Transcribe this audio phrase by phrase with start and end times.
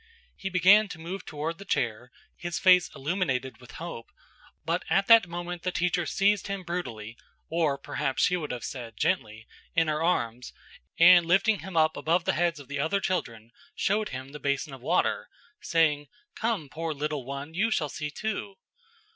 [0.35, 4.09] He began to move toward the chair, his face illuminated with hope,
[4.65, 7.15] but at that moment the teacher seized him brutally
[7.51, 9.45] (or, perhaps, she would have said, gently)
[9.75, 10.53] in her arms,
[10.97, 14.73] and lifting him up above the heads of the other children showed him the basin
[14.73, 15.29] of water,
[15.61, 18.55] saying, "Come, poor little one, you shall see too!"